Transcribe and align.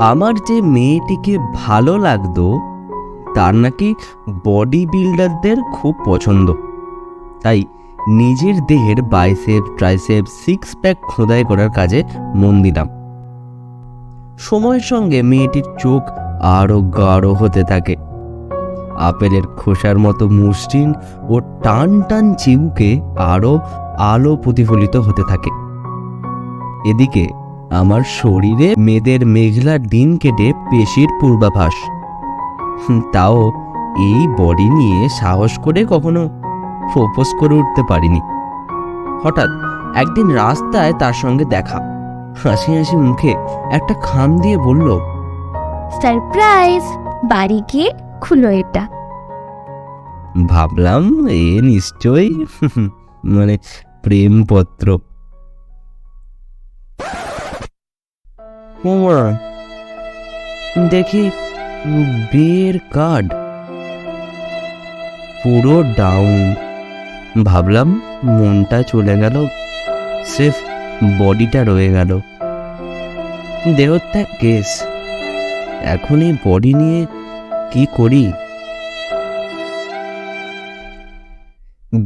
আমার 0.00 0.34
যে 0.34 0.62
মেয়েটিকে 0.62 1.38
ভালো 1.54 1.98
লাগতো, 1.98 2.58
তার 3.34 3.54
নাকি 3.54 3.94
বডি 4.44 4.86
বিল্ডারদের 4.86 5.56
খুব 5.72 5.94
পছন্দ। 6.04 6.52
তাই 7.42 7.64
নিজের 8.08 8.54
দেহের 8.66 9.02
বাইসেপ, 9.02 9.62
ট্রাইসেপ 9.78 10.24
সিক্স 10.44 10.76
প্যাক 10.82 10.96
খোদাই 11.08 11.44
করার 11.44 11.70
কাজে 11.70 12.04
মন 12.34 12.62
দিলাম। 12.62 12.88
সময়ের 14.38 14.80
সঙ্গে 14.80 15.22
মেয়েটির 15.22 15.64
চোখ 15.78 16.02
আরও 16.42 16.80
গাঢ় 16.80 17.32
হতে 17.32 17.64
থাকে। 17.64 17.96
আপেলের 18.98 19.42
খোসার 19.42 19.98
মতো 19.98 20.28
মসৃণ 20.28 20.92
ও 21.28 21.40
টান 21.62 22.02
টান 22.02 22.34
চিবুকে 22.34 23.00
আরও 23.18 23.58
আলো 23.98 24.36
প্রতিফলিত 24.36 24.96
হতে 24.96 25.22
থাকে। 25.28 25.50
এদিকে 26.90 27.28
আমার 27.70 28.02
শরীরে 28.20 28.74
মেয়েদের 28.78 29.26
মেঘলার 29.26 29.80
দিন 29.86 30.08
কেটে 30.16 30.52
পেশির 30.70 31.08
পূর্বাভাস। 31.20 31.76
তাও 33.12 33.52
এই 33.98 34.20
বডি 34.38 34.68
নিয়ে 34.70 35.08
সাহস 35.08 35.52
করে 35.58 35.80
কখনো 35.90 36.22
প্রপোজ 36.92 37.28
করে 37.40 37.54
উঠতে 37.54 37.82
পারিনি। 37.88 38.20
হঠাৎ 39.22 39.50
একদিন 39.94 40.28
রাস্তায় 40.30 40.92
তার 40.92 41.12
সঙ্গে 41.12 41.44
দেখা। 41.44 41.78
হাসি 42.42 42.70
হাসি 42.76 42.96
মুখে 42.96 43.32
একটা 43.70 43.94
খাম 44.02 44.38
দিয়ে 44.38 44.58
বলল 44.58 44.88
সারপ্রাইজ 46.02 46.82
বাড়ি 47.24 47.62
গিয়ে 47.72 47.90
খুলো 48.20 48.48
এটা। 48.50 48.86
ভাবলাম 50.48 51.28
এ 51.28 51.60
নিশ্চয়ই 51.60 52.46
মানে 53.24 53.58
প্রেমপত্র। 54.02 54.98
ওমা, 58.84 59.20
দেখি 60.90 61.24
বিয়ের 62.32 62.76
কার্ড। 62.90 63.28
পুরো 65.42 65.74
ডাউন 65.96 66.40
ভাবলাম 67.44 67.88
মনটা 68.36 68.78
চলে 68.82 69.14
গেল 69.22 69.36
সেফ 70.32 70.54
বডিটা 71.18 71.60
রয়ে 71.64 71.90
গেল। 71.96 72.10
দেহত্যাগ 73.76 74.28
কেস 74.40 74.68
এখন 75.94 76.18
এই 76.26 76.32
বডি 76.44 76.72
নিয়ে 76.74 77.00
কি 77.72 77.82
করি? 77.96 78.24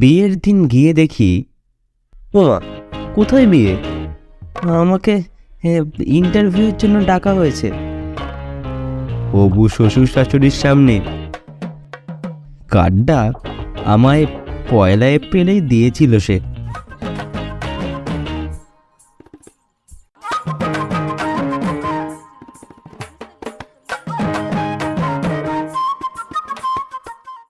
বিয়ের 0.00 0.32
দিন 0.40 0.58
গিয়ে 0.68 0.90
দেখি 1.00 1.30
ওমা 2.34 2.58
কোথায় 3.14 3.46
বিয়ে? 3.46 3.72
আমাকে 4.82 5.14
ইন্টারভিউর 6.06 6.72
জন্য 6.78 7.06
ডাকা 7.06 7.34
হয়েছে। 7.34 7.72
হবু 9.32 9.68
শ্বশুর 9.68 10.06
শাশুড়ির 10.06 10.50
সামনে। 10.50 11.00
কার্ডটা 12.68 13.32
আমায় 13.84 14.26
পয়লা 14.70 15.06
এপ্রিলেই 15.08 15.60
দিয়েছিল 15.60 16.18
সে। 16.18 16.40